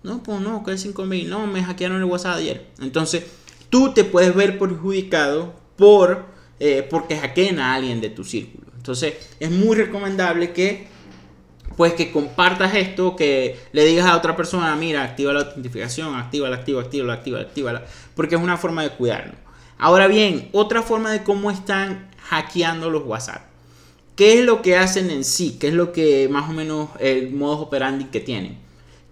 No, 0.03 0.23
pues 0.23 0.41
no, 0.43 0.63
que 0.63 0.73
es 0.73 0.83
5 0.83 1.07
mil. 1.07 1.31
No, 1.31 1.47
me 1.47 1.65
hackearon 1.65 1.97
el 1.97 2.05
WhatsApp 2.05 2.37
ayer. 2.37 2.67
Entonces, 2.83 3.25
tú 3.71 3.95
te 3.95 4.05
puedes 4.05 4.35
ver 4.35 4.59
perjudicado 4.59 5.55
por 5.75 6.27
eh, 6.61 6.87
porque 6.91 7.17
hackeen 7.17 7.61
a 7.61 7.77
alguien 7.77 8.03
de 8.03 8.11
tu 8.11 8.25
círculo. 8.25 8.67
Entonces, 8.77 9.15
es 9.41 9.51
muy 9.51 9.75
recomendable 9.75 10.53
que 10.53 10.87
pues 11.79 11.93
que 11.93 12.11
compartas 12.11 12.75
esto, 12.75 13.15
que 13.15 13.57
le 13.71 13.85
digas 13.85 14.05
a 14.05 14.17
otra 14.17 14.35
persona, 14.35 14.75
mira, 14.75 15.05
activa 15.05 15.33
la 15.33 15.43
autentificación, 15.43 16.17
activa 16.17 16.51
la, 16.51 16.57
activa, 16.57 16.83
activa 16.83 17.13
activa, 17.13 17.41
activa 17.41 17.85
porque 18.17 18.35
es 18.35 18.41
una 18.41 18.57
forma 18.57 18.83
de 18.83 18.91
cuidarlo. 18.91 19.35
Ahora 19.79 20.09
bien, 20.09 20.49
otra 20.51 20.83
forma 20.83 21.13
de 21.13 21.23
cómo 21.23 21.53
están 21.53 22.11
hackeando 22.25 22.91
los 22.91 23.07
WhatsApp. 23.07 23.43
¿Qué 24.17 24.41
es 24.41 24.45
lo 24.45 24.61
que 24.61 24.77
hacen 24.77 25.09
en 25.13 25.23
sí? 25.23 25.57
¿Qué 25.61 25.69
es 25.69 25.75
lo 25.75 25.93
que 25.93 26.29
más 26.29 26.51
o 26.51 26.53
menos 26.53 26.89
el 26.99 27.31
modo 27.31 27.61
operandi 27.61 28.07
que 28.07 28.19
tienen? 28.19 28.59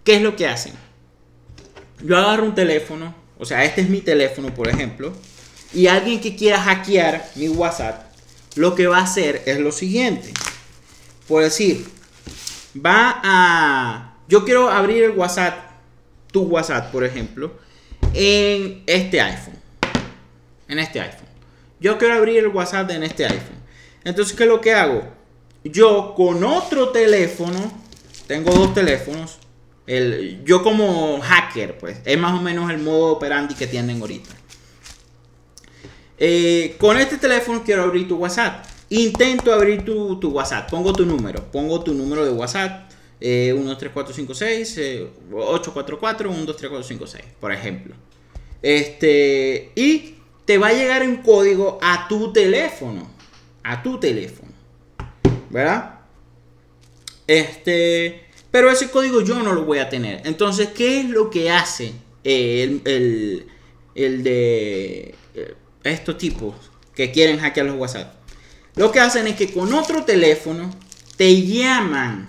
¿Qué 0.02 0.16
es 0.16 0.22
lo 0.22 0.34
que 0.34 0.48
hacen? 0.48 0.72
Yo 2.02 2.18
agarro 2.18 2.46
un 2.46 2.56
teléfono, 2.56 3.14
o 3.38 3.44
sea, 3.44 3.62
este 3.62 3.82
es 3.82 3.88
mi 3.88 4.00
teléfono, 4.00 4.52
por 4.52 4.66
ejemplo, 4.66 5.12
y 5.72 5.86
alguien 5.86 6.20
que 6.20 6.34
quiera 6.34 6.60
hackear 6.60 7.30
mi 7.36 7.48
WhatsApp, 7.48 8.10
lo 8.56 8.74
que 8.74 8.88
va 8.88 8.98
a 8.98 9.04
hacer 9.04 9.44
es 9.46 9.60
lo 9.60 9.70
siguiente. 9.70 10.34
Por 11.28 11.44
decir, 11.44 11.94
va 12.84 13.20
a... 13.22 14.16
Yo 14.28 14.44
quiero 14.44 14.70
abrir 14.70 15.04
el 15.04 15.12
WhatsApp, 15.12 15.54
tu 16.32 16.42
WhatsApp, 16.42 16.90
por 16.90 17.04
ejemplo, 17.04 17.52
en 18.12 18.82
este 18.86 19.20
iPhone. 19.20 19.54
En 20.68 20.78
este 20.78 21.00
iPhone. 21.00 21.28
Yo 21.78 21.98
quiero 21.98 22.14
abrir 22.14 22.38
el 22.38 22.48
WhatsApp 22.48 22.90
en 22.90 23.02
este 23.04 23.24
iPhone. 23.24 23.62
Entonces, 24.04 24.36
¿qué 24.36 24.44
es 24.44 24.48
lo 24.48 24.60
que 24.60 24.72
hago? 24.72 25.04
Yo 25.64 26.14
con 26.16 26.42
otro 26.44 26.90
teléfono, 26.90 27.72
tengo 28.26 28.52
dos 28.52 28.74
teléfonos, 28.74 29.38
el, 29.86 30.42
yo 30.44 30.62
como 30.62 31.20
hacker, 31.20 31.78
pues, 31.78 31.98
es 32.04 32.18
más 32.18 32.38
o 32.38 32.42
menos 32.42 32.70
el 32.70 32.78
modo 32.78 33.12
operandi 33.12 33.54
que 33.54 33.66
tienen 33.66 34.00
ahorita. 34.00 34.30
Eh, 36.18 36.76
con 36.78 36.96
este 36.96 37.18
teléfono 37.18 37.62
quiero 37.64 37.82
abrir 37.82 38.08
tu 38.08 38.16
WhatsApp. 38.16 38.64
Intento 38.88 39.52
abrir 39.52 39.84
tu, 39.84 40.18
WhatsApp. 40.28 40.70
Pongo 40.70 40.92
tu 40.92 41.04
número. 41.04 41.42
Pongo 41.50 41.82
tu 41.82 41.92
número 41.94 42.24
de 42.24 42.30
WhatsApp. 42.30 42.90
Eh, 43.20 43.52
1, 43.52 43.76
3, 43.76 43.92
4, 43.92 44.14
5, 44.14 44.34
6, 44.34 44.80
8, 45.32 45.70
4, 45.72 45.98
4, 45.98 46.30
1, 46.30 46.44
2, 46.44 46.56
3, 46.56 46.70
4, 46.70 46.86
5, 46.86 47.06
6. 47.06 47.24
Por 47.40 47.52
ejemplo. 47.52 47.94
Este. 48.62 49.72
Y 49.74 50.14
te 50.44 50.58
va 50.58 50.68
a 50.68 50.72
llegar 50.72 51.02
un 51.02 51.16
código 51.16 51.78
a 51.82 52.06
tu 52.08 52.32
teléfono. 52.32 53.10
A 53.64 53.82
tu 53.82 53.98
teléfono. 53.98 54.52
¿Verdad? 55.50 56.00
Este. 57.26 58.26
Pero 58.50 58.70
ese 58.70 58.90
código 58.90 59.20
yo 59.20 59.42
no 59.42 59.52
lo 59.52 59.64
voy 59.64 59.78
a 59.78 59.88
tener. 59.88 60.22
Entonces, 60.24 60.68
¿qué 60.68 61.00
es 61.00 61.10
lo 61.10 61.28
que 61.28 61.50
hace 61.50 61.92
el, 62.24 62.80
el, 62.84 63.46
el 63.94 64.22
de 64.22 65.14
eh, 65.34 65.54
estos 65.82 66.16
tipos 66.16 66.54
que 66.94 67.10
quieren 67.10 67.38
hackear 67.38 67.66
los 67.66 67.76
WhatsApp? 67.76 68.15
Lo 68.76 68.92
que 68.92 69.00
hacen 69.00 69.26
es 69.26 69.36
que 69.36 69.52
con 69.52 69.72
otro 69.72 70.04
teléfono 70.04 70.70
te 71.16 71.42
llaman 71.42 72.28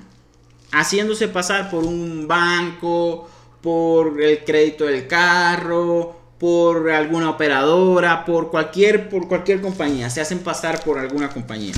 haciéndose 0.71 1.27
pasar 1.27 1.69
por 1.69 1.83
un 1.83 2.25
banco, 2.25 3.29
por 3.61 4.21
el 4.21 4.45
crédito 4.45 4.85
del 4.85 5.07
carro, 5.07 6.15
por 6.39 6.89
alguna 6.89 7.31
operadora, 7.31 8.23
por 8.23 8.49
cualquier, 8.49 9.09
por 9.09 9.27
cualquier 9.27 9.59
compañía. 9.59 10.09
Se 10.09 10.21
hacen 10.21 10.39
pasar 10.39 10.81
por 10.85 10.99
alguna 10.99 11.29
compañía. 11.29 11.73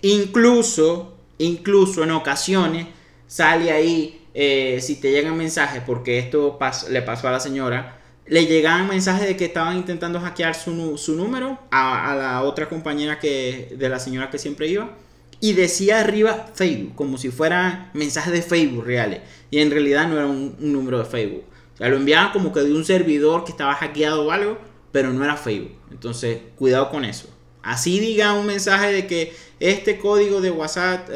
Incluso, 0.00 1.18
incluso 1.36 2.02
en 2.02 2.12
ocasiones 2.12 2.86
sale 3.26 3.72
ahí, 3.72 4.22
eh, 4.32 4.78
si 4.80 4.96
te 4.96 5.10
llegan 5.10 5.36
mensajes, 5.36 5.82
porque 5.84 6.18
esto 6.18 6.58
le 6.88 7.02
pasó 7.02 7.28
a 7.28 7.32
la 7.32 7.40
señora, 7.40 8.00
le 8.26 8.46
llegaban 8.46 8.88
mensajes 8.88 9.26
de 9.26 9.36
que 9.36 9.46
estaban 9.46 9.76
intentando 9.76 10.20
hackear 10.20 10.54
su, 10.54 10.72
número 10.72 11.58
a, 11.70 12.14
la 12.16 12.42
otra 12.42 12.68
compañera 12.68 13.18
que, 13.18 13.74
de 13.76 13.88
la 13.88 13.98
señora 13.98 14.30
que 14.30 14.38
siempre 14.38 14.68
iba. 14.68 14.90
Y 15.40 15.52
decía 15.52 16.00
arriba 16.00 16.46
Facebook, 16.54 16.94
como 16.94 17.18
si 17.18 17.30
fueran 17.30 17.90
mensajes 17.92 18.32
de 18.32 18.40
Facebook 18.40 18.84
reales. 18.84 19.20
Y 19.50 19.58
en 19.58 19.70
realidad 19.70 20.08
no 20.08 20.16
era 20.16 20.26
un, 20.26 20.56
número 20.58 20.98
de 20.98 21.04
Facebook. 21.04 21.44
O 21.74 21.76
sea, 21.76 21.88
lo 21.88 21.96
enviaban 21.96 22.32
como 22.32 22.52
que 22.52 22.60
de 22.60 22.72
un 22.72 22.84
servidor 22.84 23.44
que 23.44 23.50
estaba 23.50 23.74
hackeado 23.74 24.26
o 24.26 24.30
algo, 24.30 24.58
pero 24.90 25.12
no 25.12 25.22
era 25.22 25.36
Facebook. 25.36 25.76
Entonces, 25.90 26.38
cuidado 26.56 26.88
con 26.88 27.04
eso. 27.04 27.28
Así 27.62 27.98
diga 27.98 28.34
un 28.34 28.46
mensaje 28.46 28.92
de 28.92 29.06
que 29.06 29.34
este 29.58 29.98
código 29.98 30.40
de 30.40 30.50
WhatsApp 30.50 31.08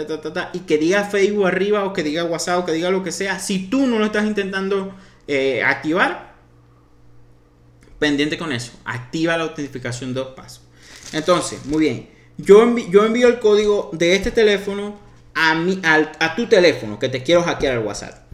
y 0.55 0.61
que 0.61 0.79
diga 0.79 1.05
Facebook 1.05 1.47
arriba 1.47 1.85
o 1.85 1.93
que 1.93 2.03
diga 2.03 2.25
WhatsApp 2.25 2.61
o 2.61 2.65
que 2.65 2.73
diga 2.73 2.91
lo 2.91 3.03
que 3.03 3.13
sea, 3.13 3.39
si 3.39 3.69
tú 3.69 3.87
no 3.87 3.99
lo 3.99 4.07
estás 4.07 4.25
intentando 4.25 4.95
eh, 5.27 5.63
activar, 5.63 6.29
pendiente 7.99 8.39
con 8.39 8.53
eso. 8.53 8.73
Activa 8.85 9.37
la 9.37 9.45
autentificación 9.45 10.15
dos 10.15 10.29
pasos. 10.29 10.63
Entonces, 11.13 11.65
muy 11.67 11.81
bien. 11.81 12.11
Yo, 12.37 12.77
yo 12.91 13.05
envío 13.05 13.29
el 13.29 13.41
código 13.41 13.91
de 13.93 14.15
este 14.15 14.31
teléfono 14.31 14.97
a, 15.35 15.55
mi, 15.55 15.81
a, 15.85 16.35
tu 16.37 16.47
teléfono 16.47 16.99
que 16.99 17.09
te 17.09 17.23
quiero 17.23 17.43
hackear 17.43 17.79
al 17.79 17.85
WhatsApp. 17.85 18.27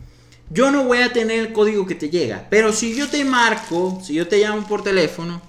Yo 0.51 0.71
no 0.71 0.85
voy 0.85 0.99
a 0.99 1.13
tener 1.13 1.41
el 1.41 1.53
código 1.53 1.87
que 1.87 1.95
te 1.95 2.11
llega. 2.11 2.47
Pero 2.51 2.73
si 2.73 2.95
yo 2.95 3.09
te 3.09 3.25
marco, 3.25 4.01
si 4.05 4.15
yo 4.15 4.29
te 4.29 4.39
llamo 4.39 4.67
por 4.67 4.83
teléfono, 4.83 5.41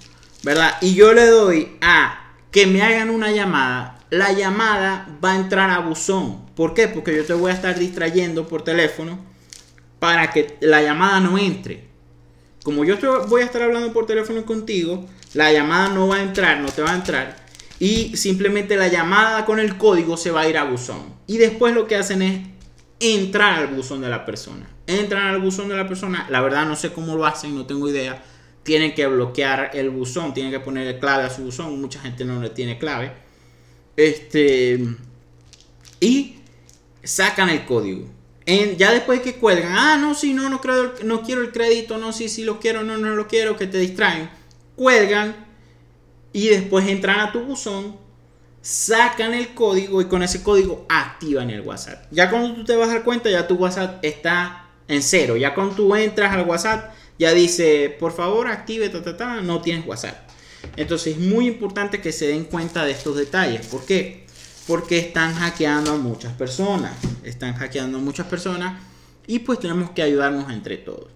¿verdad? 0.44 0.78
Y 0.82 0.96
yo 0.96 1.14
le 1.14 1.26
doy 1.26 1.78
a 1.82 2.34
que 2.52 2.66
me 2.66 2.82
hagan 2.82 3.10
una 3.10 3.32
llamada, 3.32 4.00
la 4.10 4.32
llamada 4.32 5.08
va 5.24 5.34
a 5.34 5.36
entrar 5.36 5.70
a 5.70 5.80
buzón. 5.80 6.46
¿Por 6.56 6.74
qué? 6.74 6.88
Porque 6.88 7.16
yo 7.16 7.26
te 7.26 7.34
voy 7.34 7.52
a 7.52 7.56
estar 7.56 7.78
distrayendo 7.78 8.48
por 8.48 8.64
teléfono 8.64 9.20
para 10.00 10.32
que 10.32 10.58
la 10.62 10.82
llamada 10.82 11.20
no 11.20 11.38
entre 11.38 11.95
como 12.66 12.84
yo 12.84 12.98
voy 13.28 13.44
a 13.44 13.46
estar 13.46 13.62
hablando 13.62 13.94
por 13.94 14.08
teléfono 14.08 14.44
contigo, 14.44 15.06
la 15.36 15.54
llamada 15.54 15.90
no 15.90 16.08
va 16.08 16.16
a 16.16 16.24
entrar, 16.24 16.60
no 16.62 16.70
te 16.70 16.82
va 16.82 16.94
a 16.94 16.96
entrar. 16.96 17.36
Y 17.80 18.18
simplemente 18.18 18.76
la 18.76 18.88
llamada 18.88 19.46
con 19.46 19.60
el 19.60 19.78
código 19.78 20.18
se 20.18 20.32
va 20.32 20.42
a 20.42 20.50
ir 20.50 20.58
a 20.58 20.64
buzón. 20.64 21.14
Y 21.28 21.38
después 21.38 21.76
lo 21.76 21.86
que 21.86 21.96
hacen 21.96 22.24
es 22.24 22.42
entrar 23.00 23.60
al 23.60 23.68
buzón 23.68 24.02
de 24.02 24.10
la 24.10 24.26
persona. 24.26 24.68
Entran 24.88 25.28
al 25.28 25.40
buzón 25.42 25.70
de 25.70 25.76
la 25.76 25.88
persona. 25.88 26.26
La 26.32 26.42
verdad 26.42 26.66
no 26.66 26.76
sé 26.76 26.92
cómo 26.92 27.16
lo 27.16 27.28
hacen, 27.28 27.54
no 27.54 27.68
tengo 27.68 27.88
idea. 27.88 28.24
Tienen 28.64 28.96
que 28.96 29.06
bloquear 29.06 29.70
el 29.76 29.92
buzón, 29.92 30.34
tienen 30.34 30.52
que 30.52 30.60
poner 30.60 31.00
clave 31.00 31.26
a 31.26 31.30
su 31.30 31.44
buzón. 31.44 31.80
Mucha 31.80 32.00
gente 32.00 32.26
no 32.26 32.42
le 32.42 32.50
tiene 32.50 32.80
clave. 32.80 33.12
Este. 33.96 34.84
Y 36.00 36.38
sacan 37.04 37.50
el 37.50 37.64
código 37.66 38.15
ya 38.46 38.92
después 38.92 39.22
que 39.22 39.36
cuelgan, 39.36 39.74
ah, 39.76 39.98
no, 39.98 40.14
sí, 40.14 40.34
no, 40.34 40.50
no, 40.50 40.62
creo, 40.62 40.94
no 41.04 41.24
quiero 41.24 41.42
el 41.42 41.52
crédito, 41.52 41.98
no, 41.98 42.14
sí, 42.14 42.30
sí 42.30 42.44
lo 42.44 42.60
quiero, 42.60 42.84
no, 42.84 42.98
no 42.98 43.16
lo 43.16 43.28
quiero, 43.28 43.58
que 43.58 43.68
te 43.68 43.80
distraen. 43.80 44.30
Cuelgan 44.76 45.36
y 46.32 46.50
después 46.50 46.88
entran 46.88 47.22
a 47.22 47.32
tu 47.32 47.42
buzón, 47.42 47.98
sacan 48.62 49.34
el 49.34 49.54
código 49.54 50.02
y 50.02 50.06
con 50.06 50.22
ese 50.22 50.44
código 50.44 50.86
activan 50.90 51.50
el 51.50 51.62
WhatsApp. 51.62 52.06
Ya 52.12 52.30
cuando 52.30 52.54
tú 52.54 52.66
te 52.66 52.76
vas 52.76 52.90
a 52.90 52.94
dar 52.94 53.04
cuenta, 53.04 53.30
ya 53.30 53.48
tu 53.48 53.56
WhatsApp 53.56 54.04
está 54.04 54.70
en 54.88 55.02
cero. 55.02 55.38
Ya 55.38 55.56
cuando 55.56 55.76
tú 55.76 55.96
entras 55.96 56.34
al 56.34 56.48
WhatsApp, 56.48 56.94
ya 57.18 57.32
dice, 57.34 57.96
por 58.00 58.12
favor, 58.12 58.48
active, 58.48 58.90
ta, 58.90 59.02
ta, 59.02 59.18
ta, 59.18 59.42
no 59.42 59.62
tienes 59.62 59.88
WhatsApp. 59.88 60.30
Entonces 60.76 61.16
es 61.16 61.20
muy 61.20 61.48
importante 61.48 62.02
que 62.02 62.12
se 62.12 62.28
den 62.28 62.46
cuenta 62.46 62.86
de 62.86 62.92
estos 62.92 63.16
detalles. 63.16 63.66
¿Por 63.68 63.86
qué? 63.86 64.25
Porque 64.68 64.98
están 64.98 65.34
hackeando 65.36 65.94
a 65.94 65.98
muchas 65.98 66.34
personas. 66.34 66.94
Están 67.24 67.54
hackeando 67.54 67.98
a 67.98 68.02
muchas 68.02 68.28
personas 68.28 68.82
y 69.28 69.40
pues 69.40 69.60
tenemos 69.60 69.92
que 69.92 70.02
ayudarnos 70.02 70.52
entre 70.52 70.78
todos. 70.78 71.08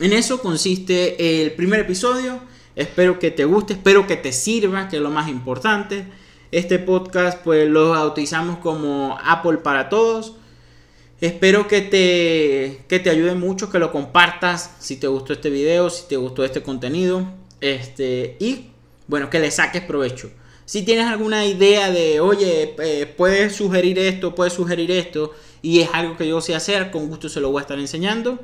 En 0.00 0.12
eso 0.12 0.40
consiste 0.40 1.42
el 1.42 1.52
primer 1.52 1.80
episodio. 1.80 2.40
Espero 2.76 3.18
que 3.18 3.30
te 3.30 3.44
guste, 3.44 3.74
espero 3.74 4.06
que 4.06 4.16
te 4.16 4.32
sirva, 4.32 4.88
que 4.88 4.96
es 4.96 5.02
lo 5.02 5.10
más 5.10 5.28
importante. 5.28 6.06
Este 6.50 6.78
podcast 6.78 7.42
pues 7.42 7.68
lo 7.68 7.90
bautizamos 7.90 8.58
como 8.58 9.18
Apple 9.22 9.58
para 9.58 9.88
todos. 9.88 10.36
Espero 11.20 11.68
que 11.68 11.80
te, 11.80 12.84
que 12.88 12.98
te 12.98 13.10
ayude 13.10 13.34
mucho, 13.34 13.70
que 13.70 13.78
lo 13.78 13.92
compartas 13.92 14.74
si 14.80 14.96
te 14.96 15.06
gustó 15.06 15.32
este 15.32 15.48
video, 15.48 15.88
si 15.88 16.08
te 16.08 16.16
gustó 16.16 16.44
este 16.44 16.62
contenido. 16.62 17.26
Este, 17.60 18.36
y 18.40 18.70
bueno, 19.06 19.30
que 19.30 19.38
le 19.38 19.50
saques 19.50 19.82
provecho. 19.82 20.30
Si 20.66 20.82
tienes 20.82 21.06
alguna 21.06 21.44
idea 21.44 21.90
de, 21.90 22.20
oye, 22.20 22.74
eh, 22.78 23.06
puedes 23.06 23.54
sugerir 23.54 23.98
esto, 23.98 24.34
puedes 24.34 24.54
sugerir 24.54 24.90
esto, 24.90 25.32
y 25.60 25.80
es 25.80 25.90
algo 25.92 26.16
que 26.16 26.26
yo 26.26 26.40
sé 26.40 26.54
hacer, 26.54 26.90
con 26.90 27.08
gusto 27.08 27.28
se 27.28 27.40
lo 27.40 27.50
voy 27.50 27.60
a 27.60 27.62
estar 27.62 27.78
enseñando 27.78 28.38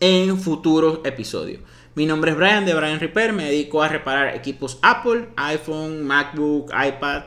en 0.00 0.38
futuros 0.38 1.00
episodios. 1.04 1.60
Mi 1.94 2.06
nombre 2.06 2.30
es 2.30 2.36
Brian 2.36 2.64
de 2.64 2.74
Brian 2.74 3.00
Repair, 3.00 3.32
me 3.32 3.44
dedico 3.44 3.82
a 3.82 3.88
reparar 3.88 4.34
equipos 4.34 4.78
Apple, 4.82 5.28
iPhone, 5.36 6.02
MacBook, 6.04 6.70
iPad. 6.70 7.24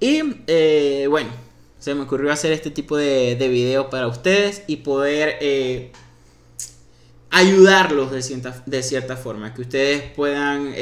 Y 0.00 0.22
eh, 0.46 1.06
bueno, 1.10 1.30
se 1.78 1.94
me 1.94 2.02
ocurrió 2.02 2.32
hacer 2.32 2.52
este 2.52 2.70
tipo 2.70 2.96
de, 2.96 3.36
de 3.36 3.48
videos 3.48 3.86
para 3.86 4.06
ustedes 4.06 4.62
y 4.66 4.76
poder 4.76 5.36
eh, 5.40 5.92
ayudarlos 7.30 8.10
de 8.10 8.22
cierta, 8.22 8.62
de 8.64 8.82
cierta 8.82 9.16
forma, 9.16 9.52
que 9.52 9.62
ustedes 9.62 10.02
puedan 10.14 10.72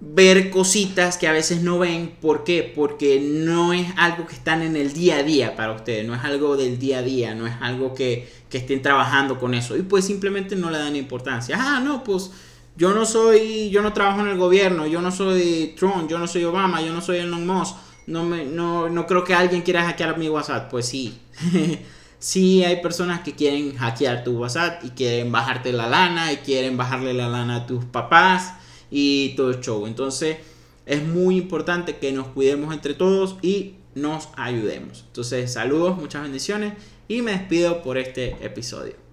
ver 0.00 0.48
cositas 0.48 1.18
que 1.18 1.28
a 1.28 1.32
veces 1.32 1.62
no 1.62 1.78
ven. 1.78 2.16
¿Por 2.20 2.42
qué? 2.42 2.72
Porque 2.74 3.20
no 3.20 3.72
es 3.72 3.86
algo 3.96 4.26
que 4.26 4.34
están 4.34 4.62
en 4.62 4.74
el 4.74 4.92
día 4.92 5.18
a 5.18 5.22
día 5.22 5.54
para 5.54 5.72
ustedes, 5.72 6.06
no 6.06 6.14
es 6.14 6.24
algo 6.24 6.56
del 6.56 6.78
día 6.78 6.98
a 6.98 7.02
día, 7.02 7.34
no 7.34 7.46
es 7.46 7.54
algo 7.60 7.94
que, 7.94 8.28
que 8.48 8.58
estén 8.58 8.82
trabajando 8.82 9.38
con 9.38 9.54
eso. 9.54 9.76
Y 9.76 9.82
pues 9.82 10.06
simplemente 10.06 10.56
no 10.56 10.70
le 10.70 10.78
dan 10.78 10.96
importancia. 10.96 11.56
Ah, 11.60 11.80
no, 11.80 12.02
pues 12.02 12.30
yo 12.76 12.94
no 12.94 13.04
soy, 13.04 13.68
yo 13.70 13.82
no 13.82 13.92
trabajo 13.92 14.20
en 14.20 14.28
el 14.28 14.38
gobierno, 14.38 14.86
yo 14.86 15.02
no 15.02 15.12
soy 15.12 15.74
Trump, 15.78 16.08
yo 16.08 16.18
no 16.18 16.26
soy 16.26 16.44
Obama, 16.44 16.80
yo 16.80 16.92
no 16.92 17.02
soy 17.02 17.18
Elon 17.18 17.46
Musk. 17.46 17.76
No, 18.06 18.24
me, 18.24 18.44
no, 18.44 18.88
no 18.88 19.06
creo 19.06 19.22
que 19.22 19.34
alguien 19.34 19.62
quiera 19.62 19.84
hackear 19.84 20.18
mi 20.18 20.28
WhatsApp. 20.28 20.70
Pues 20.70 20.86
sí. 20.86 21.20
sí 22.18 22.64
hay 22.64 22.80
personas 22.80 23.20
que 23.20 23.34
quieren 23.34 23.76
hackear 23.76 24.24
tu 24.24 24.38
WhatsApp 24.38 24.82
y 24.82 24.90
quieren 24.90 25.30
bajarte 25.30 25.72
la 25.72 25.88
lana 25.88 26.32
y 26.32 26.38
quieren 26.38 26.78
bajarle 26.78 27.12
la 27.12 27.28
lana 27.28 27.56
a 27.56 27.66
tus 27.66 27.84
papás 27.84 28.54
y 28.90 29.34
todo 29.36 29.50
el 29.50 29.60
show. 29.60 29.86
Entonces 29.86 30.38
es 30.86 31.02
muy 31.02 31.36
importante 31.36 31.98
que 31.98 32.12
nos 32.12 32.28
cuidemos 32.28 32.74
entre 32.74 32.94
todos 32.94 33.36
y 33.42 33.74
nos 33.94 34.28
ayudemos. 34.36 35.04
Entonces 35.08 35.52
saludos, 35.52 35.96
muchas 35.96 36.22
bendiciones 36.22 36.74
y 37.08 37.22
me 37.22 37.32
despido 37.32 37.82
por 37.82 37.98
este 37.98 38.36
episodio. 38.44 39.09